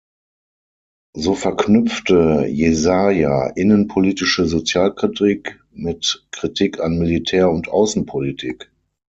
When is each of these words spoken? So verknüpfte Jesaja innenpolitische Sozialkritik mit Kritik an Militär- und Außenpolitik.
So 1.13 1.35
verknüpfte 1.35 2.47
Jesaja 2.49 3.51
innenpolitische 3.55 4.47
Sozialkritik 4.47 5.63
mit 5.69 6.25
Kritik 6.31 6.79
an 6.79 6.97
Militär- 6.97 7.51
und 7.51 7.69
Außenpolitik. 7.69 8.71